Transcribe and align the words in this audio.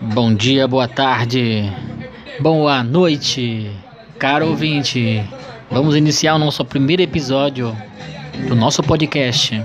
Bom 0.00 0.34
dia, 0.34 0.66
boa 0.66 0.88
tarde, 0.88 1.72
boa 2.40 2.82
noite, 2.82 3.70
caro 4.18 4.48
ouvinte. 4.48 5.22
Vamos 5.70 5.96
iniciar 5.96 6.34
o 6.34 6.38
nosso 6.38 6.64
primeiro 6.64 7.02
episódio 7.02 7.76
do 8.48 8.54
nosso 8.54 8.82
podcast 8.82 9.62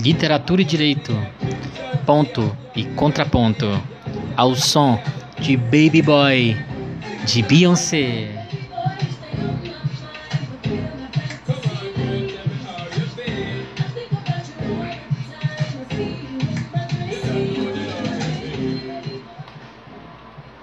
Literatura 0.00 0.62
e 0.62 0.64
Direito, 0.64 1.16
ponto 2.04 2.56
e 2.74 2.84
contraponto, 2.84 3.80
ao 4.36 4.54
som 4.54 4.98
de 5.38 5.56
Baby 5.56 6.02
Boy 6.02 6.56
de 7.24 7.42
Beyoncé. 7.42 8.41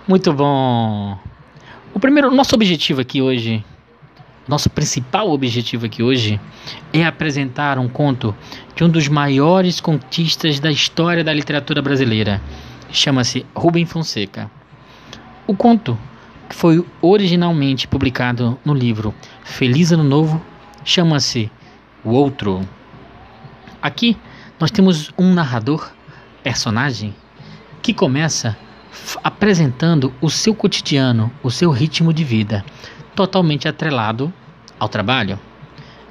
Muito 0.09 0.33
bom. 0.33 1.19
O 1.93 1.99
primeiro, 1.99 2.31
nosso 2.31 2.55
objetivo 2.55 2.99
aqui 2.99 3.21
hoje, 3.21 3.63
nosso 4.47 4.67
principal 4.67 5.29
objetivo 5.29 5.85
aqui 5.85 6.01
hoje 6.01 6.41
é 6.91 7.05
apresentar 7.05 7.77
um 7.77 7.87
conto 7.87 8.35
de 8.75 8.83
um 8.83 8.89
dos 8.89 9.07
maiores 9.07 9.79
contistas 9.79 10.59
da 10.59 10.71
história 10.71 11.23
da 11.23 11.31
literatura 11.31 11.79
brasileira. 11.79 12.41
Chama-se 12.91 13.45
Rubem 13.53 13.85
Fonseca. 13.85 14.49
O 15.45 15.55
conto, 15.55 15.95
que 16.49 16.55
foi 16.55 16.83
originalmente 17.03 17.87
publicado 17.87 18.57
no 18.65 18.73
livro 18.73 19.13
Feliz 19.43 19.91
Ano 19.91 20.03
Novo, 20.03 20.43
chama-se 20.83 21.51
O 22.03 22.13
Outro. 22.13 22.67
Aqui 23.79 24.17
nós 24.59 24.71
temos 24.71 25.11
um 25.15 25.35
narrador, 25.35 25.91
personagem, 26.41 27.13
que 27.83 27.93
começa 27.93 28.57
apresentando 29.23 30.13
o 30.21 30.29
seu 30.29 30.53
cotidiano, 30.53 31.31
o 31.43 31.49
seu 31.49 31.71
ritmo 31.71 32.13
de 32.13 32.23
vida, 32.23 32.63
totalmente 33.15 33.67
atrelado 33.67 34.33
ao 34.79 34.89
trabalho. 34.89 35.39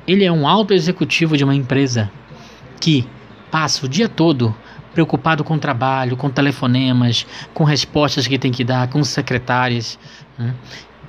Ele 0.07 0.25
é 0.25 0.33
um 0.33 0.47
alto 0.47 0.73
executivo 0.73 1.37
de 1.37 1.45
uma 1.45 1.55
empresa 1.55 2.11
que 2.81 3.07
passa 3.51 3.87
o 3.87 3.89
dia 3.89 4.09
todo 4.09 4.55
preocupado 4.93 5.45
com 5.45 5.55
o 5.55 5.59
trabalho, 5.59 6.17
com 6.17 6.29
telefonemas, 6.29 7.27
com 7.55 7.63
respostas 7.65 8.27
que 8.27 8.39
tem 8.39 8.51
que 8.51 8.65
dar, 8.65 8.89
com 8.89 9.05
secretárias. 9.05 9.99
Né? 10.37 10.55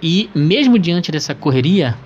E 0.02 0.30
mesmo 0.36 0.78
diante 0.78 1.12
dessa 1.12 1.34
correria, 1.34 1.98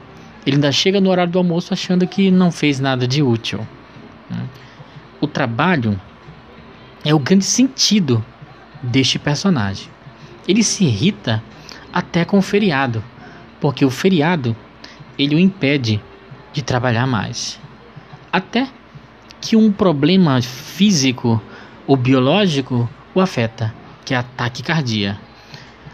ele 0.46 0.56
ainda 0.56 0.72
chega 0.72 1.02
no 1.02 1.10
horário 1.10 1.32
do 1.32 1.38
almoço 1.38 1.74
achando 1.74 2.08
que 2.08 2.32
não 2.32 2.52
fez 2.52 2.80
nada 2.80 3.08
de 3.08 3.22
útil. 3.22 3.68
Né? 4.30 4.44
O 5.20 5.28
trabalho 5.28 6.00
é 7.04 7.14
o 7.14 7.20
grande 7.20 7.46
sentido 7.46 8.24
deste 8.84 9.18
personagem. 9.18 9.88
Ele 10.48 10.64
se 10.64 10.84
irrita 10.84 11.42
até 11.92 12.26
com 12.26 12.38
o 12.38 12.42
feriado, 12.42 13.04
porque 13.62 13.86
o 13.86 13.90
feriado 13.90 14.56
ele 15.18 15.36
o 15.36 15.40
impede 15.40 16.02
de 16.52 16.62
trabalhar 16.62 17.08
mais. 17.08 17.60
Até 18.32 18.68
que 19.40 19.56
um 19.56 19.72
problema 19.72 20.42
físico 20.42 21.42
ou 21.88 21.96
biológico 21.96 22.90
o 23.16 23.22
afeta, 23.22 23.74
que 24.04 24.14
é 24.14 24.18
ataque 24.18 24.62
cardíaco. 24.64 25.20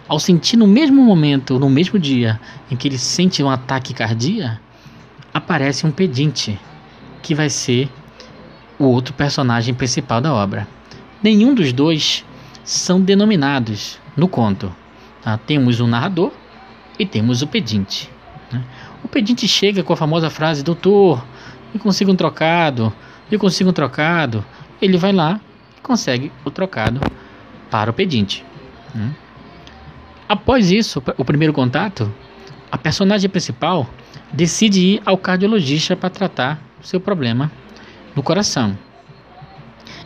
Ao 0.08 0.20
sentir 0.20 0.58
no 0.58 0.66
mesmo 0.66 1.04
momento, 1.04 1.60
no 1.60 1.70
mesmo 1.70 2.00
dia 2.00 2.40
em 2.72 2.76
que 2.76 2.88
ele 2.88 2.98
sente 2.98 3.44
um 3.44 3.50
ataque 3.50 3.94
cardíaco, 3.94 4.60
aparece 5.34 5.86
um 5.86 5.92
pedinte, 5.92 6.60
que 7.22 7.36
vai 7.36 7.50
ser 7.50 7.90
o 8.80 8.86
outro 8.86 9.14
personagem 9.14 9.74
principal 9.74 10.22
da 10.22 10.34
obra. 10.34 10.68
Nenhum 11.22 11.54
dos 11.54 11.74
dois 11.74 12.26
são 12.70 13.02
denominados 13.02 14.00
no 14.16 14.28
conto. 14.28 14.72
Tá? 15.24 15.38
Temos 15.38 15.80
o 15.80 15.88
narrador 15.88 16.32
e 17.00 17.06
temos 17.06 17.42
o 17.42 17.48
pedinte. 17.48 18.08
Né? 18.52 18.64
O 19.04 19.08
pedinte 19.08 19.48
chega 19.48 19.82
com 19.82 19.92
a 19.92 19.98
famosa 19.98 20.30
frase: 20.30 20.64
Doutor, 20.64 21.26
me 21.74 21.80
consiga 21.80 22.12
um 22.12 22.16
trocado, 22.16 22.94
me 23.32 23.40
consiga 23.40 23.72
um 23.72 23.74
trocado. 23.74 24.46
Ele 24.80 24.98
vai 24.98 25.12
lá 25.12 25.42
e 25.78 25.82
consegue 25.82 26.32
o 26.46 26.52
trocado 26.52 27.02
para 27.72 27.90
o 27.90 27.94
pedinte. 27.94 28.46
Né? 28.94 29.16
Após 30.28 30.70
isso, 30.70 31.02
o 31.18 31.26
primeiro 31.26 31.54
contato, 31.54 32.14
a 32.72 32.78
personagem 32.78 33.28
principal 33.32 33.90
decide 34.32 34.80
ir 34.80 35.02
ao 35.08 35.18
cardiologista 35.18 35.96
para 35.96 36.12
tratar 36.12 36.62
seu 36.84 37.00
problema 37.00 37.52
no 38.16 38.22
coração. 38.22 38.78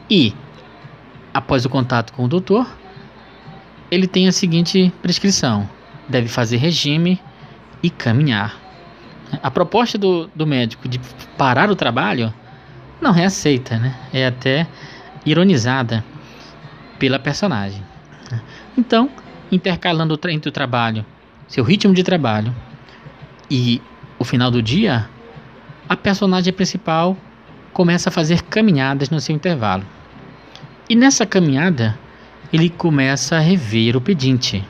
E 0.10 0.34
após 1.34 1.66
o 1.66 1.70
contato 1.70 2.14
com 2.14 2.26
o 2.26 2.28
doutor, 2.28 2.68
ele 3.90 4.08
tem 4.08 4.28
a 4.28 4.32
seguinte 4.32 4.94
prescrição: 5.02 5.68
deve 6.08 6.28
fazer 6.28 6.58
regime 6.58 7.20
e 7.82 7.90
caminhar. 7.90 8.56
A 9.42 9.50
proposta 9.50 9.98
do, 9.98 10.28
do 10.36 10.46
médico 10.46 10.88
de 10.88 11.00
parar 11.38 11.70
o 11.70 11.76
trabalho 11.76 12.34
não 13.02 13.16
é 13.16 13.26
aceita, 13.26 13.78
né? 13.78 13.96
é 14.14 14.28
até 14.28 14.68
ironizada 15.26 16.04
pela 17.00 17.18
personagem. 17.18 17.84
Então, 18.78 19.10
intercalando 19.52 20.20
entre 20.30 20.50
o 20.50 20.52
trabalho, 20.52 21.06
seu 21.48 21.64
ritmo 21.64 21.94
de 21.94 22.04
trabalho 22.04 22.56
e 23.50 23.82
o 24.18 24.24
final 24.24 24.50
do 24.50 24.62
dia, 24.62 25.10
a 25.88 25.96
personagem 25.96 26.54
principal 26.54 27.18
começa 27.74 28.10
a 28.10 28.12
fazer 28.12 28.42
caminhadas 28.44 29.10
no 29.10 29.20
seu 29.20 29.36
intervalo. 29.36 29.84
E 30.94 30.96
nessa 30.96 31.26
caminhada, 31.26 31.98
ele 32.54 32.70
começa 32.70 33.36
a 33.36 33.40
rever 33.40 33.98
o 33.98 34.00
pedinte. 34.00 34.64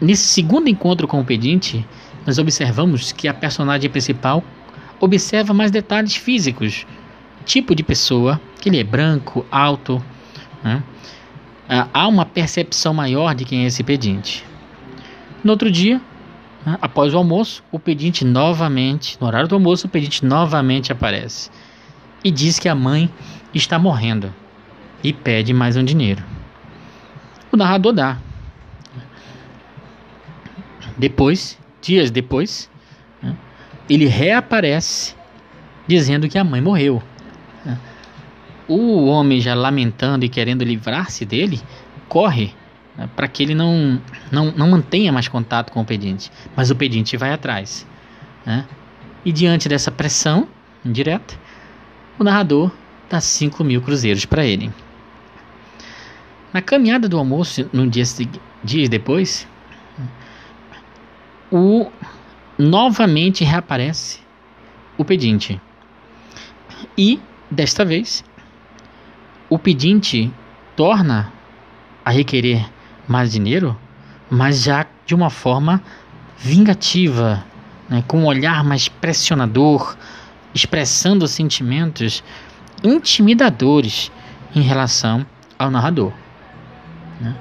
Nesse 0.00 0.28
segundo 0.28 0.68
encontro 0.68 1.08
com 1.08 1.20
o 1.20 1.24
pedinte, 1.24 1.84
nós 2.24 2.38
observamos 2.38 3.10
que 3.10 3.26
a 3.26 3.34
personagem 3.34 3.90
principal 3.90 4.44
observa 5.00 5.52
mais 5.52 5.72
detalhes 5.72 6.14
físicos, 6.14 6.86
tipo 7.44 7.74
de 7.74 7.82
pessoa, 7.82 8.40
que 8.60 8.68
ele 8.68 8.78
é 8.78 8.84
branco, 8.84 9.44
alto. 9.50 10.00
Né? 10.62 10.84
Ah, 11.68 11.88
há 11.92 12.06
uma 12.06 12.24
percepção 12.24 12.94
maior 12.94 13.34
de 13.34 13.44
quem 13.44 13.64
é 13.64 13.66
esse 13.66 13.82
pedinte. 13.82 14.44
No 15.42 15.50
outro 15.50 15.68
dia, 15.68 16.00
né, 16.64 16.78
após 16.80 17.12
o 17.12 17.18
almoço, 17.18 17.60
o 17.72 17.78
pedinte 17.80 18.24
novamente, 18.24 19.18
no 19.20 19.26
horário 19.26 19.48
do 19.48 19.56
almoço, 19.56 19.88
o 19.88 19.90
pedinte 19.90 20.24
novamente 20.24 20.92
aparece 20.92 21.50
e 22.22 22.30
diz 22.30 22.60
que 22.60 22.68
a 22.68 22.74
mãe 22.76 23.10
está 23.52 23.80
morrendo 23.80 24.32
e 25.04 25.12
pede 25.12 25.52
mais 25.52 25.76
um 25.76 25.84
dinheiro. 25.84 26.24
O 27.52 27.56
narrador 27.56 27.92
dá. 27.92 28.18
Depois, 30.96 31.58
dias 31.82 32.10
depois, 32.10 32.70
né, 33.22 33.36
ele 33.88 34.06
reaparece 34.06 35.14
dizendo 35.86 36.28
que 36.28 36.38
a 36.38 36.42
mãe 36.42 36.60
morreu. 36.60 37.02
O 38.66 39.04
homem, 39.04 39.42
já 39.42 39.54
lamentando 39.54 40.24
e 40.24 40.28
querendo 40.28 40.64
livrar-se 40.64 41.26
dele, 41.26 41.60
corre 42.08 42.54
né, 42.96 43.10
para 43.14 43.28
que 43.28 43.42
ele 43.42 43.54
não, 43.54 44.00
não, 44.32 44.50
não 44.52 44.70
mantenha 44.70 45.12
mais 45.12 45.28
contato 45.28 45.70
com 45.70 45.82
o 45.82 45.84
pedinte. 45.84 46.32
Mas 46.56 46.70
o 46.70 46.74
pedinte 46.74 47.14
vai 47.18 47.30
atrás. 47.30 47.86
Né? 48.46 48.64
E 49.22 49.30
diante 49.30 49.68
dessa 49.68 49.90
pressão 49.90 50.48
indireta, 50.82 51.34
o 52.18 52.24
narrador 52.24 52.70
dá 53.10 53.20
5 53.20 53.62
mil 53.62 53.82
cruzeiros 53.82 54.24
para 54.24 54.46
ele. 54.46 54.72
Na 56.54 56.62
caminhada 56.62 57.08
do 57.08 57.18
almoço, 57.18 57.68
no 57.72 57.90
dia 57.90 58.04
dias 58.62 58.88
depois, 58.88 59.44
o 61.50 61.90
novamente 62.56 63.42
reaparece 63.42 64.20
o 64.96 65.04
pedinte. 65.04 65.60
E 66.96 67.18
desta 67.50 67.84
vez, 67.84 68.24
o 69.50 69.58
pedinte 69.58 70.32
torna 70.76 71.32
a 72.04 72.10
requerer 72.12 72.64
mais 73.08 73.32
dinheiro, 73.32 73.76
mas 74.30 74.62
já 74.62 74.86
de 75.04 75.12
uma 75.12 75.30
forma 75.30 75.82
vingativa, 76.38 77.44
né, 77.88 78.04
com 78.06 78.20
um 78.20 78.26
olhar 78.26 78.62
mais 78.62 78.86
pressionador, 78.86 79.96
expressando 80.54 81.26
sentimentos 81.26 82.22
intimidadores 82.84 84.12
em 84.54 84.60
relação 84.60 85.26
ao 85.58 85.68
narrador 85.68 86.12
né? 87.24 87.34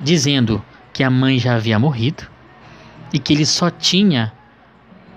dizendo 0.00 0.64
que 0.92 1.02
a 1.02 1.10
mãe 1.10 1.38
já 1.38 1.56
havia 1.56 1.78
morrido 1.78 2.24
e 3.12 3.18
que 3.18 3.32
ele 3.32 3.44
só 3.44 3.70
tinha 3.70 4.32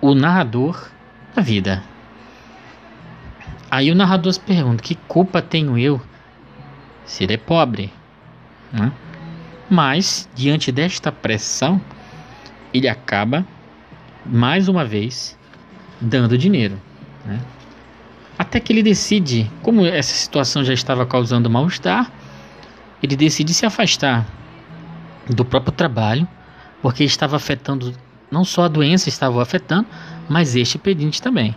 o 0.01 0.15
narrador 0.15 0.89
da 1.35 1.41
vida. 1.41 1.83
Aí 3.69 3.91
o 3.91 3.95
narrador 3.95 4.33
se 4.33 4.39
pergunta: 4.39 4.81
que 4.81 4.95
culpa 5.07 5.41
tenho 5.41 5.77
eu 5.77 6.01
se 7.06 7.24
ele 7.24 7.33
é 7.33 7.38
pobre? 7.38 7.94
Né? 8.74 8.91
Mas, 9.69 10.29
diante 10.33 10.71
desta 10.71 11.12
pressão, 11.12 11.81
ele 12.74 12.88
acaba, 12.88 13.45
mais 14.25 14.68
uma 14.68 14.85
vez, 14.85 15.38
dando 16.00 16.38
dinheiro. 16.38 16.79
Né? 17.25 17.39
Até 18.38 18.59
que 18.59 18.71
ele 18.71 18.83
decide, 18.83 19.51
como 19.62 19.85
essa 19.85 20.13
situação 20.13 20.63
já 20.63 20.74
estava 20.74 21.06
causando 21.06 21.50
mal-estar, 21.50 22.12
ele 23.01 23.15
decide 23.15 23.53
se 23.53 23.65
afastar 23.65 24.25
do 25.29 25.45
próprio 25.45 25.71
trabalho, 25.71 26.27
porque 26.81 27.03
estava 27.03 27.35
afetando, 27.35 27.94
não 28.31 28.44
só 28.44 28.65
a 28.65 28.67
doença 28.67 29.09
estava 29.09 29.41
afetando, 29.41 29.88
mas 30.29 30.55
este 30.55 30.77
pedinte 30.77 31.21
também. 31.21 31.55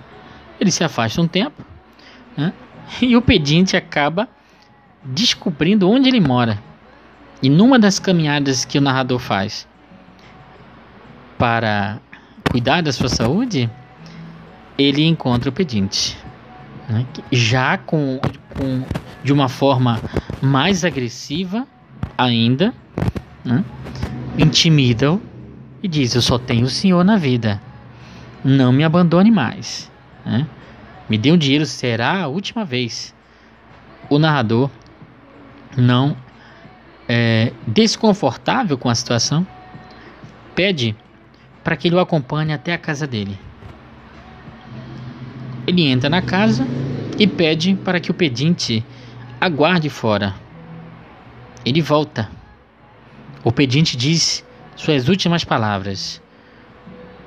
Ele 0.60 0.70
se 0.70 0.84
afasta 0.84 1.20
um 1.20 1.28
tempo 1.28 1.64
né, 2.36 2.52
e 3.00 3.16
o 3.16 3.22
pedinte 3.22 3.76
acaba 3.76 4.28
descobrindo 5.02 5.88
onde 5.88 6.08
ele 6.08 6.20
mora. 6.20 6.62
E 7.42 7.48
numa 7.48 7.78
das 7.78 7.98
caminhadas 7.98 8.64
que 8.64 8.76
o 8.76 8.80
narrador 8.82 9.18
faz 9.18 9.66
para 11.38 11.98
cuidar 12.50 12.82
da 12.82 12.92
sua 12.92 13.08
saúde, 13.08 13.70
ele 14.76 15.06
encontra 15.06 15.48
o 15.48 15.52
pedinte. 15.52 16.18
Né, 16.86 17.06
já 17.32 17.78
com, 17.78 18.20
com, 18.54 18.84
de 19.22 19.32
uma 19.32 19.48
forma 19.48 20.00
mais 20.40 20.84
agressiva 20.84 21.66
ainda, 22.16 22.74
né, 23.44 23.64
intimida-o 24.38 25.20
e 25.82 25.88
diz: 25.88 26.14
Eu 26.14 26.22
só 26.22 26.38
tenho 26.38 26.64
o 26.64 26.70
Senhor 26.70 27.04
na 27.04 27.16
vida, 27.16 27.60
não 28.44 28.72
me 28.72 28.84
abandone 28.84 29.30
mais. 29.30 29.90
Né? 30.24 30.46
Me 31.08 31.18
dê 31.18 31.32
um 31.32 31.36
dinheiro, 31.36 31.66
será 31.66 32.22
a 32.22 32.26
última 32.28 32.64
vez. 32.64 33.14
O 34.08 34.18
narrador 34.18 34.70
não 35.76 36.16
é 37.08 37.52
desconfortável 37.66 38.78
com 38.78 38.88
a 38.88 38.94
situação, 38.94 39.46
pede 40.54 40.96
para 41.62 41.76
que 41.76 41.88
ele 41.88 41.96
o 41.96 42.00
acompanhe 42.00 42.52
até 42.52 42.72
a 42.72 42.78
casa 42.78 43.06
dele. 43.06 43.38
Ele 45.66 45.86
entra 45.86 46.08
na 46.08 46.22
casa 46.22 46.66
e 47.18 47.26
pede 47.26 47.74
para 47.74 48.00
que 48.00 48.10
o 48.10 48.14
pedinte 48.14 48.84
aguarde 49.40 49.88
fora. 49.88 50.34
Ele 51.64 51.80
volta. 51.80 52.30
O 53.42 53.50
pedinte 53.50 53.96
diz 53.96 54.44
suas 54.76 55.08
últimas 55.08 55.44
palavras: 55.44 56.20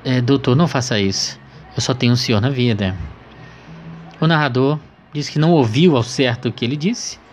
é, 0.03 0.21
Doutor, 0.21 0.55
não 0.55 0.67
faça 0.67 0.99
isso. 0.99 1.39
Eu 1.75 1.81
só 1.81 1.93
tenho 1.93 2.13
um 2.13 2.17
senhor 2.17 2.39
na 2.39 2.49
vida. 2.49 2.95
O 4.21 4.27
narrador 4.27 4.79
diz 5.11 5.29
que 5.29 5.39
não 5.39 5.51
ouviu 5.51 5.95
ao 5.95 6.03
certo 6.03 6.49
o 6.49 6.51
que 6.51 6.63
ele 6.63 6.77
disse 6.77 7.23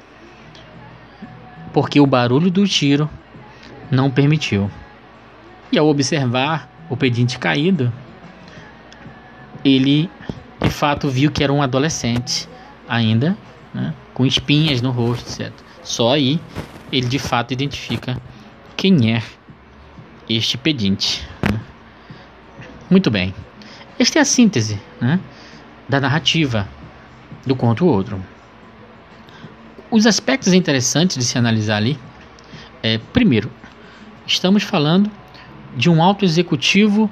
porque 1.73 2.01
o 2.01 2.07
barulho 2.07 2.51
do 2.51 2.67
tiro 2.67 3.09
não 3.91 4.11
permitiu. 4.11 4.71
E 5.71 5.79
ao 5.79 5.87
observar 5.87 6.69
o 6.89 6.97
pedinte 6.97 7.39
caído, 7.39 7.93
ele 9.65 10.11
de 10.61 10.71
fato 10.71 11.09
viu 11.09 11.31
que 11.31 11.43
era 11.43 11.53
um 11.53 11.63
adolescente 11.63 12.49
ainda, 12.89 13.37
né, 13.73 13.95
com 14.21 14.27
espinhas 14.27 14.83
no 14.83 14.91
rosto, 14.91 15.31
certo? 15.31 15.65
Só 15.83 16.13
aí 16.13 16.39
ele 16.93 17.09
de 17.09 17.19
fato 17.19 17.55
identifica 17.55 18.21
quem 18.77 19.15
é 19.15 19.23
este 20.29 20.59
pedinte. 20.59 21.27
Né? 21.51 21.59
Muito 22.91 23.11
bem. 23.11 23.35
Esta 23.99 24.19
é 24.19 24.21
a 24.21 24.25
síntese 24.27 24.79
né, 25.01 25.19
da 25.89 25.99
narrativa 25.99 26.69
do 27.47 27.57
conto 27.57 27.87
outro. 27.87 28.23
Os 29.91 30.05
aspectos 30.05 30.53
interessantes 30.53 31.17
de 31.17 31.25
se 31.25 31.39
analisar 31.39 31.77
ali 31.77 31.99
é, 32.83 32.99
primeiro, 32.99 33.51
estamos 34.27 34.63
falando 34.63 35.11
de 35.75 35.89
um 35.89 36.03
alto 36.03 36.27
executivo 36.27 37.11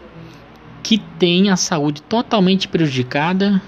que 0.83 0.99
tem 1.19 1.49
a 1.49 1.57
saúde 1.57 2.03
totalmente 2.03 2.69
prejudicada 2.69 3.63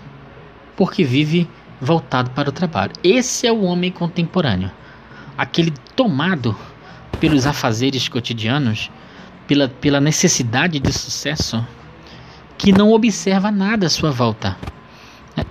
porque 0.77 1.03
vive 1.03 1.49
voltado 1.81 2.31
para 2.31 2.51
o 2.51 2.53
trabalho. 2.53 2.93
Esse 3.03 3.47
é 3.47 3.53
o 3.53 3.63
homem 3.63 3.91
contemporâneo, 3.91 4.71
aquele 5.37 5.73
tomado 5.97 6.57
pelos 7.19 7.47
afazeres 7.47 8.09
cotidianos, 8.09 8.91
pela, 9.47 9.69
pela 9.69 10.01
necessidade 10.01 10.79
de 10.79 10.93
sucesso, 10.93 11.65
que 12.57 12.73
não 12.73 12.93
observa 12.93 13.51
nada 13.51 13.87
à 13.87 13.91
sua 13.91 14.11
volta. 14.11 14.57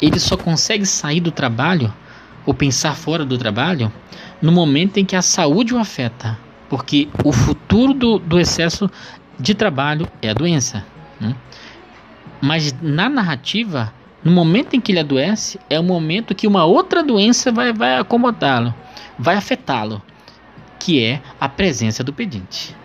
Ele 0.01 0.19
só 0.19 0.37
consegue 0.37 0.85
sair 0.85 1.19
do 1.19 1.31
trabalho 1.31 1.93
ou 2.45 2.53
pensar 2.53 2.95
fora 2.95 3.25
do 3.25 3.37
trabalho 3.37 3.91
no 4.41 4.51
momento 4.51 4.97
em 4.97 5.05
que 5.05 5.15
a 5.15 5.21
saúde 5.21 5.73
o 5.73 5.79
afeta, 5.79 6.37
porque 6.69 7.09
o 7.23 7.31
futuro 7.31 7.93
do, 7.93 8.19
do 8.19 8.39
excesso 8.39 8.89
de 9.39 9.53
trabalho 9.53 10.07
é 10.21 10.29
a 10.29 10.33
doença. 10.33 10.85
Né? 11.19 11.35
Mas 12.41 12.73
na 12.81 13.09
narrativa, 13.09 13.93
no 14.23 14.31
momento 14.31 14.75
em 14.75 14.81
que 14.81 14.91
ele 14.91 14.99
adoece, 14.99 15.59
é 15.69 15.79
o 15.79 15.83
momento 15.83 16.35
que 16.35 16.47
uma 16.47 16.65
outra 16.65 17.01
doença 17.01 17.51
vai, 17.51 17.71
vai 17.71 17.97
acomodá-lo, 17.97 18.73
vai 19.17 19.35
afetá-lo, 19.35 20.01
que 20.77 21.03
é 21.03 21.21
a 21.39 21.47
presença 21.47 22.03
do 22.03 22.11
pedinte, 22.11 22.75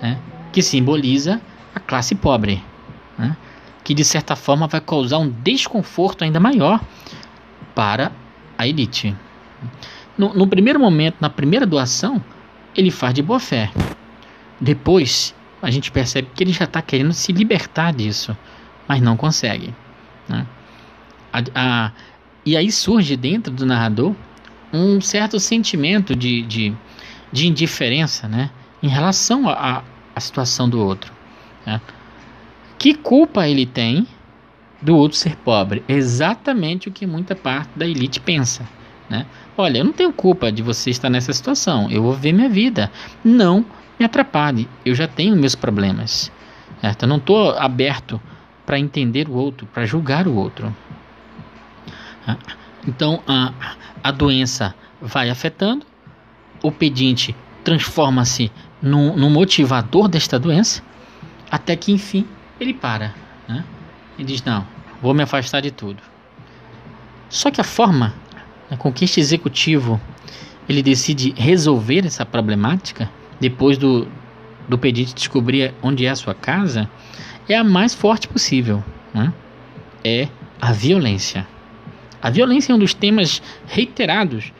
né? 0.00 0.18
que 0.52 0.62
simboliza 0.62 1.40
a 1.74 1.80
classe 1.80 2.14
pobre, 2.14 2.62
né? 3.18 3.36
que 3.84 3.92
de 3.92 4.04
certa 4.04 4.34
forma 4.34 4.66
vai 4.66 4.80
causar 4.80 5.18
um 5.18 5.28
desconforto 5.28 6.24
ainda 6.24 6.40
maior 6.40 6.80
para 7.74 8.12
a 8.56 8.66
elite. 8.66 9.14
No, 10.16 10.34
no 10.34 10.46
primeiro 10.46 10.80
momento, 10.80 11.16
na 11.20 11.30
primeira 11.30 11.66
doação, 11.66 12.22
ele 12.74 12.90
faz 12.90 13.14
de 13.14 13.22
boa 13.22 13.40
fé. 13.40 13.70
Depois, 14.60 15.34
a 15.62 15.70
gente 15.70 15.90
percebe 15.90 16.28
que 16.34 16.42
ele 16.42 16.52
já 16.52 16.64
está 16.64 16.80
querendo 16.80 17.12
se 17.12 17.32
libertar 17.32 17.92
disso, 17.92 18.36
mas 18.88 19.00
não 19.00 19.16
consegue. 19.16 19.74
Né? 20.28 20.46
A, 21.32 21.42
a, 21.54 21.92
e 22.44 22.56
aí 22.56 22.70
surge 22.70 23.16
dentro 23.16 23.52
do 23.52 23.66
narrador 23.66 24.14
um 24.72 25.00
certo 25.00 25.38
sentimento 25.38 26.14
de, 26.14 26.42
de, 26.42 26.72
de 27.32 27.46
indiferença 27.46 28.28
né? 28.28 28.50
em 28.82 28.88
relação 28.88 29.48
à 29.48 29.82
situação 30.18 30.68
do 30.68 30.80
outro. 30.80 31.12
Né? 31.66 31.80
Que 32.78 32.94
culpa 32.94 33.48
ele 33.48 33.66
tem 33.66 34.06
do 34.80 34.96
outro 34.96 35.18
ser 35.18 35.36
pobre. 35.36 35.82
Exatamente 35.88 36.88
o 36.88 36.92
que 36.92 37.06
muita 37.06 37.34
parte 37.34 37.70
da 37.76 37.86
elite 37.86 38.20
pensa. 38.20 38.66
Né? 39.08 39.26
Olha, 39.56 39.78
eu 39.78 39.84
não 39.84 39.92
tenho 39.92 40.12
culpa 40.12 40.50
de 40.50 40.62
você 40.62 40.90
estar 40.90 41.10
nessa 41.10 41.32
situação. 41.32 41.90
Eu 41.90 42.02
vou 42.02 42.14
ver 42.14 42.32
minha 42.32 42.48
vida. 42.48 42.90
Não 43.24 43.64
me 43.98 44.06
atrapalhe. 44.06 44.68
Eu 44.84 44.94
já 44.94 45.06
tenho 45.06 45.36
meus 45.36 45.54
problemas. 45.54 46.32
Certo? 46.80 47.02
Eu 47.02 47.08
não 47.08 47.16
estou 47.16 47.50
aberto 47.58 48.20
para 48.64 48.78
entender 48.78 49.28
o 49.28 49.32
outro, 49.32 49.66
para 49.66 49.84
julgar 49.84 50.26
o 50.26 50.34
outro. 50.34 50.74
Então 52.86 53.22
a, 53.26 53.52
a 54.02 54.10
doença 54.10 54.74
vai 55.00 55.30
afetando, 55.30 55.86
o 56.62 56.70
pedinte 56.70 57.34
transforma-se 57.64 58.50
no, 58.80 59.16
no 59.16 59.30
motivador 59.30 60.08
desta 60.08 60.38
doença, 60.38 60.82
até 61.50 61.76
que 61.76 61.92
enfim 61.92 62.26
ele 62.58 62.74
para. 62.74 63.14
Né? 63.48 63.64
e 64.20 64.24
diz: 64.24 64.44
Não, 64.44 64.66
vou 65.00 65.14
me 65.14 65.22
afastar 65.22 65.60
de 65.60 65.70
tudo. 65.70 66.02
Só 67.28 67.50
que 67.50 67.60
a 67.60 67.64
forma 67.64 68.14
né, 68.70 68.76
com 68.76 68.92
que 68.92 69.04
este 69.04 69.18
executivo 69.18 70.00
ele 70.68 70.82
decide 70.82 71.34
resolver 71.36 72.06
essa 72.06 72.24
problemática, 72.24 73.10
depois 73.40 73.78
do, 73.78 74.06
do 74.68 74.78
pedinte 74.78 75.14
descobrir 75.14 75.74
onde 75.82 76.04
é 76.04 76.10
a 76.10 76.16
sua 76.16 76.34
casa, 76.34 76.88
é 77.48 77.56
a 77.56 77.64
mais 77.64 77.94
forte 77.94 78.28
possível. 78.28 78.84
Né? 79.12 79.32
É 80.04 80.28
a 80.60 80.72
violência. 80.72 81.46
A 82.22 82.30
violência 82.30 82.72
é 82.72 82.74
um 82.74 82.78
dos 82.78 82.94
temas 82.94 83.42
reiterados 83.66 84.52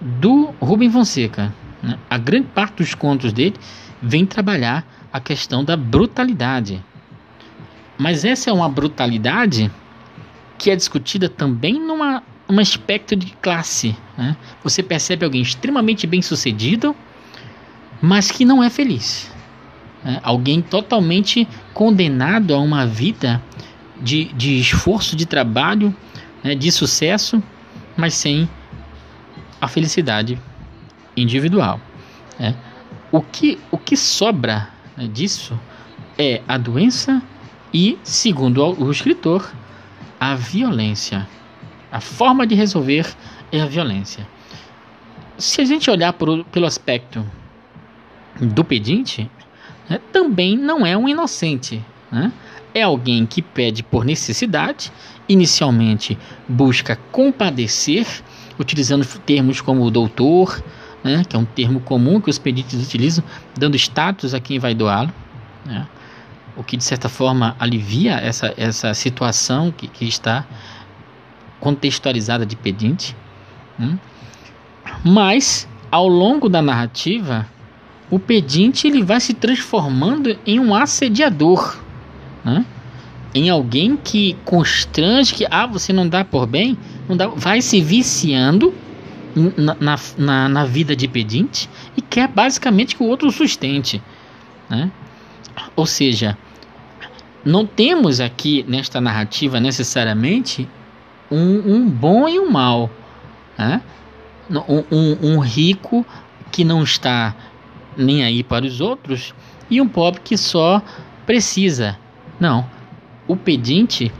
do 0.00 0.54
Rubem 0.60 0.90
Fonseca. 0.90 1.52
Né? 1.82 1.98
A 2.08 2.18
grande 2.18 2.48
parte 2.48 2.76
dos 2.76 2.94
contos 2.94 3.32
dele 3.32 3.56
vem 4.00 4.24
trabalhar 4.26 4.84
a 5.12 5.20
questão 5.20 5.62
da 5.62 5.76
brutalidade, 5.76 6.82
mas 7.98 8.24
essa 8.24 8.50
é 8.50 8.52
uma 8.52 8.68
brutalidade 8.68 9.70
que 10.58 10.70
é 10.70 10.76
discutida 10.76 11.28
também 11.28 11.74
numa 11.74 12.22
um 12.48 12.58
aspecto 12.58 13.16
de 13.16 13.32
classe. 13.40 13.96
Né? 14.16 14.36
Você 14.62 14.82
percebe 14.82 15.24
alguém 15.24 15.40
extremamente 15.40 16.06
bem 16.06 16.20
sucedido, 16.20 16.94
mas 18.00 18.30
que 18.30 18.44
não 18.44 18.62
é 18.62 18.68
feliz. 18.68 19.32
Né? 20.04 20.20
Alguém 20.22 20.60
totalmente 20.60 21.48
condenado 21.72 22.54
a 22.54 22.58
uma 22.58 22.86
vida 22.86 23.42
de, 24.00 24.24
de 24.34 24.58
esforço, 24.58 25.16
de 25.16 25.24
trabalho, 25.24 25.94
né? 26.42 26.54
de 26.54 26.70
sucesso, 26.70 27.42
mas 27.96 28.14
sem 28.14 28.48
a 29.60 29.68
felicidade 29.68 30.38
individual. 31.16 31.80
Né? 32.38 32.56
O, 33.10 33.20
que, 33.20 33.58
o 33.70 33.78
que 33.78 33.96
sobra 33.96 34.68
né, 34.96 35.06
disso 35.06 35.58
é 36.18 36.42
a 36.48 36.58
doença 36.58 37.22
e, 37.72 37.98
segundo 38.02 38.64
o 38.64 38.90
escritor, 38.90 39.50
a 40.18 40.34
violência. 40.34 41.28
A 41.90 42.00
forma 42.00 42.46
de 42.46 42.54
resolver 42.54 43.06
é 43.50 43.60
a 43.60 43.66
violência. 43.66 44.26
Se 45.38 45.60
a 45.60 45.64
gente 45.64 45.90
olhar 45.90 46.12
por, 46.12 46.44
pelo 46.46 46.66
aspecto 46.66 47.24
do 48.40 48.64
pedinte, 48.64 49.30
né, 49.88 50.00
também 50.12 50.56
não 50.56 50.86
é 50.86 50.96
um 50.96 51.08
inocente. 51.08 51.84
Né? 52.10 52.32
É 52.74 52.82
alguém 52.82 53.26
que 53.26 53.42
pede 53.42 53.82
por 53.82 54.04
necessidade 54.04 54.92
inicialmente 55.32 56.18
busca 56.48 56.96
compadecer, 57.10 58.06
utilizando 58.58 59.06
termos 59.20 59.60
como 59.60 59.90
doutor, 59.90 60.62
né, 61.02 61.24
que 61.28 61.34
é 61.34 61.38
um 61.38 61.44
termo 61.44 61.80
comum 61.80 62.20
que 62.20 62.30
os 62.30 62.38
pedintes 62.38 62.82
utilizam, 62.82 63.24
dando 63.58 63.76
status 63.76 64.34
a 64.34 64.40
quem 64.40 64.58
vai 64.58 64.74
doá-lo, 64.74 65.12
né, 65.64 65.86
o 66.56 66.62
que 66.62 66.76
de 66.76 66.84
certa 66.84 67.08
forma 67.08 67.56
alivia 67.58 68.14
essa, 68.14 68.52
essa 68.56 68.94
situação 68.94 69.72
que, 69.72 69.88
que 69.88 70.06
está 70.06 70.44
contextualizada 71.58 72.44
de 72.44 72.56
pedinte. 72.56 73.16
Né. 73.78 73.98
Mas, 75.04 75.68
ao 75.90 76.08
longo 76.08 76.48
da 76.48 76.60
narrativa, 76.60 77.46
o 78.10 78.18
pedinte 78.18 78.86
ele 78.86 79.02
vai 79.02 79.20
se 79.20 79.32
transformando 79.32 80.36
em 80.44 80.60
um 80.60 80.74
assediador, 80.74 81.78
né? 82.44 82.66
Em 83.34 83.48
alguém 83.48 83.96
que 83.96 84.36
constrange 84.44 85.34
que 85.34 85.46
ah 85.50 85.66
você 85.66 85.92
não 85.92 86.08
dá 86.08 86.24
por 86.24 86.46
bem, 86.46 86.76
não 87.08 87.16
dá, 87.16 87.26
vai 87.28 87.62
se 87.62 87.80
viciando 87.80 88.74
na, 89.56 89.96
na, 90.18 90.48
na 90.48 90.64
vida 90.64 90.94
de 90.94 91.08
pedinte 91.08 91.68
e 91.96 92.02
quer 92.02 92.28
basicamente 92.28 92.94
que 92.94 93.02
o 93.02 93.06
outro 93.06 93.30
sustente, 93.30 94.02
né? 94.68 94.90
Ou 95.74 95.86
seja, 95.86 96.36
não 97.44 97.66
temos 97.66 98.20
aqui 98.20 98.64
nesta 98.68 99.00
narrativa 99.00 99.58
necessariamente 99.58 100.68
um, 101.30 101.74
um 101.74 101.88
bom 101.88 102.28
e 102.28 102.38
um 102.38 102.50
mal, 102.50 102.90
né? 103.56 103.80
um, 104.50 104.84
um, 104.90 105.34
um 105.34 105.38
rico 105.38 106.04
que 106.50 106.64
não 106.64 106.82
está 106.82 107.34
nem 107.96 108.22
aí 108.22 108.42
para 108.42 108.64
os 108.66 108.80
outros 108.80 109.34
e 109.70 109.80
um 109.80 109.88
pobre 109.88 110.20
que 110.22 110.36
só 110.36 110.82
precisa. 111.24 111.98
Não, 112.38 112.66
o 113.26 113.36
pedinte 113.36 114.12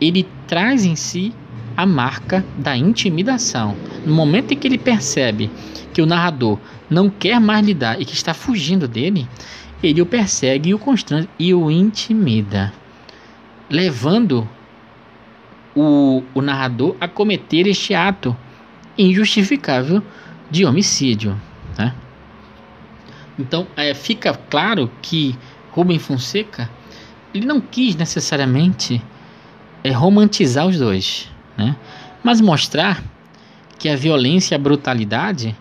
ele 0.00 0.26
traz 0.46 0.84
em 0.84 0.96
si 0.96 1.32
a 1.76 1.86
marca 1.86 2.44
da 2.56 2.76
intimidação. 2.76 3.76
No 4.04 4.14
momento 4.14 4.52
em 4.52 4.56
que 4.56 4.66
ele 4.66 4.78
percebe 4.78 5.50
que 5.92 6.02
o 6.02 6.06
narrador 6.06 6.58
não 6.90 7.08
quer 7.08 7.40
mais 7.40 7.64
lidar 7.64 8.00
e 8.00 8.04
que 8.04 8.14
está 8.14 8.34
fugindo 8.34 8.88
dele, 8.88 9.28
ele 9.82 10.02
o 10.02 10.06
persegue 10.06 10.70
e 10.70 10.74
o 10.74 10.78
constrange 10.78 11.28
e 11.38 11.54
o 11.54 11.70
intimida, 11.70 12.72
levando 13.70 14.48
o, 15.74 16.22
o 16.34 16.42
narrador 16.42 16.96
a 17.00 17.06
cometer 17.06 17.66
este 17.66 17.94
ato 17.94 18.36
injustificável 18.96 20.02
de 20.50 20.64
homicídio. 20.64 21.40
Né? 21.78 21.94
Então 23.38 23.66
é, 23.76 23.94
fica 23.94 24.34
claro 24.34 24.90
que 25.00 25.36
Rubem 25.70 25.98
Fonseca 25.98 26.68
ele 27.34 27.46
não 27.46 27.60
quis 27.60 27.94
necessariamente 27.94 29.02
é, 29.84 29.90
romantizar 29.90 30.66
os 30.66 30.78
dois, 30.78 31.30
né? 31.56 31.76
mas 32.22 32.40
mostrar 32.40 33.02
que 33.78 33.88
a 33.88 33.96
violência, 33.96 34.56
a 34.56 34.58
brutalidade, 34.58 35.54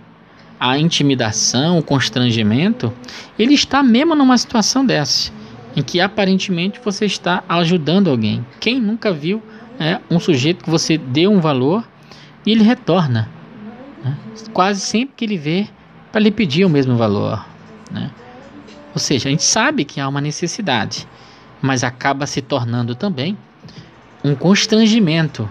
a 0.59 0.77
intimidação, 0.77 1.77
o 1.77 1.83
constrangimento, 1.83 2.91
ele 3.37 3.53
está 3.53 3.83
mesmo 3.83 4.15
numa 4.15 4.37
situação 4.37 4.85
dessa, 4.85 5.31
em 5.75 5.83
que 5.83 6.01
aparentemente 6.01 6.79
você 6.83 7.05
está 7.05 7.43
ajudando 7.47 8.09
alguém. 8.09 8.45
Quem 8.59 8.81
nunca 8.81 9.13
viu 9.13 9.41
é, 9.79 9.99
um 10.09 10.19
sujeito 10.19 10.63
que 10.63 10.69
você 10.69 10.97
deu 10.97 11.31
um 11.31 11.39
valor 11.39 11.87
e 12.45 12.51
ele 12.51 12.63
retorna, 12.63 13.29
né? 14.03 14.17
quase 14.51 14.81
sempre 14.81 15.13
que 15.15 15.25
ele 15.25 15.37
vê 15.37 15.67
para 16.11 16.21
lhe 16.21 16.31
pedir 16.31 16.65
o 16.65 16.69
mesmo 16.69 16.95
valor. 16.95 17.45
Né? 17.91 18.09
Ou 18.93 18.99
seja, 18.99 19.29
a 19.29 19.31
gente 19.31 19.43
sabe 19.43 19.85
que 19.85 19.99
há 19.99 20.07
uma 20.07 20.21
necessidade, 20.21 21.07
mas 21.61 21.83
acaba 21.83 22.25
se 22.25 22.41
tornando 22.41 22.95
também 22.95 23.37
um 24.23 24.35
constrangimento. 24.35 25.49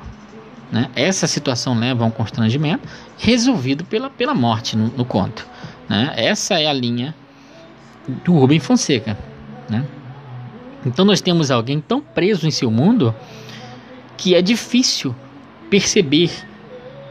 Né? 0.70 0.90
Essa 0.94 1.26
situação 1.26 1.78
leva 1.78 2.04
a 2.04 2.06
um 2.06 2.10
constrangimento 2.10 2.88
resolvido 3.18 3.84
pela, 3.84 4.10
pela 4.10 4.34
morte 4.34 4.76
no, 4.76 4.88
no 4.88 5.04
conto. 5.04 5.46
Né? 5.88 6.12
Essa 6.16 6.60
é 6.60 6.66
a 6.66 6.72
linha 6.72 7.14
do 8.24 8.32
Rubem 8.32 8.60
Fonseca. 8.60 9.16
Né? 9.68 9.84
Então 10.84 11.04
nós 11.04 11.20
temos 11.20 11.50
alguém 11.50 11.80
tão 11.80 12.00
preso 12.00 12.46
em 12.46 12.50
seu 12.50 12.70
mundo 12.70 13.14
que 14.16 14.34
é 14.34 14.42
difícil 14.42 15.14
perceber 15.70 16.30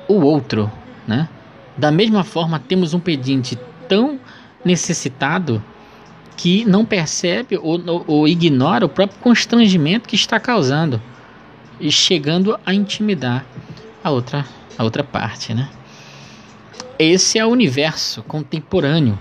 o 0.07 0.21
outro. 0.21 0.71
Né? 1.07 1.27
Da 1.77 1.91
mesma 1.91 2.23
forma, 2.23 2.59
temos 2.59 2.93
um 2.93 2.99
pedinte 2.99 3.57
tão 3.87 4.19
necessitado 4.63 5.63
que 6.37 6.65
não 6.65 6.85
percebe 6.85 7.57
ou, 7.57 7.81
ou, 8.07 8.27
ignora 8.27 8.85
o 8.85 8.89
próprio 8.89 9.19
constrangimento 9.19 10.07
que 10.07 10.15
está 10.15 10.39
causando 10.39 11.01
e 11.79 11.91
chegando 11.91 12.59
a 12.65 12.73
intimidar 12.73 13.45
a 14.03 14.11
outra, 14.11 14.45
a 14.77 14.83
outra 14.83 15.03
parte, 15.03 15.53
né? 15.53 15.69
Esse 16.97 17.37
é 17.37 17.45
o 17.45 17.49
universo 17.49 18.23
contemporâneo 18.23 19.17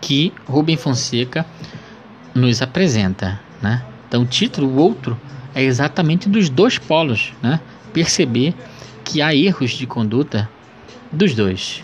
que 0.00 0.32
Rubem 0.46 0.76
Fonseca 0.76 1.44
nos 2.34 2.62
apresenta, 2.62 3.40
né? 3.60 3.82
Então, 4.08 4.22
o 4.22 4.26
título, 4.26 4.68
o 4.68 4.76
outro, 4.76 5.18
é 5.54 5.62
exatamente 5.62 6.28
dos 6.28 6.48
dois 6.48 6.78
polos, 6.78 7.32
né? 7.42 7.60
Perceber 7.92 8.54
que 9.04 9.22
há 9.22 9.34
erros 9.34 9.70
de 9.70 9.86
conduta 9.86 10.48
dos 11.10 11.34
dois, 11.34 11.82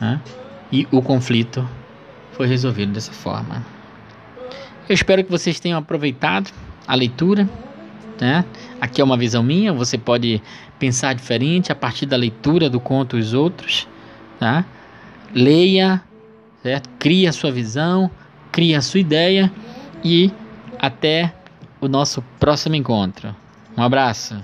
né? 0.00 0.20
E 0.72 0.86
o 0.90 1.00
conflito 1.00 1.66
foi 2.40 2.46
resolvido 2.46 2.90
dessa 2.90 3.12
forma. 3.12 3.62
Eu 4.88 4.94
espero 4.94 5.22
que 5.22 5.30
vocês 5.30 5.60
tenham 5.60 5.78
aproveitado 5.78 6.50
a 6.88 6.94
leitura. 6.94 7.46
Né? 8.18 8.46
Aqui 8.80 9.02
é 9.02 9.04
uma 9.04 9.18
visão 9.18 9.42
minha, 9.42 9.74
você 9.74 9.98
pode 9.98 10.40
pensar 10.78 11.14
diferente 11.14 11.70
a 11.70 11.74
partir 11.74 12.06
da 12.06 12.16
leitura 12.16 12.70
do 12.70 12.80
conto 12.80 13.18
Os 13.18 13.34
Outros. 13.34 13.86
Tá? 14.38 14.64
Leia, 15.34 16.02
certo? 16.62 16.88
crie 16.98 17.26
a 17.26 17.32
sua 17.32 17.52
visão, 17.52 18.10
crie 18.50 18.74
a 18.74 18.80
sua 18.80 19.00
ideia 19.00 19.52
e 20.02 20.32
até 20.78 21.34
o 21.78 21.88
nosso 21.88 22.24
próximo 22.38 22.74
encontro. 22.74 23.36
Um 23.76 23.82
abraço. 23.82 24.42